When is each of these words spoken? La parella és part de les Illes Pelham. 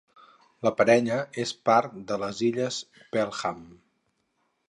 La 0.67 0.69
parella 0.79 1.17
és 1.43 1.51
part 1.69 1.93
de 2.13 2.17
les 2.23 2.41
Illes 2.47 2.79
Pelham. 3.17 3.61